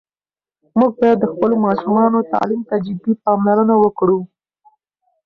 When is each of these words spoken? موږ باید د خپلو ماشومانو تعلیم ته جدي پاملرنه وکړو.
موږ 0.77 0.91
باید 0.99 1.17
د 1.21 1.25
خپلو 1.33 1.55
ماشومانو 1.65 2.27
تعلیم 2.33 2.61
ته 2.69 2.75
جدي 2.85 3.13
پاملرنه 3.25 3.75
وکړو. 3.83 4.19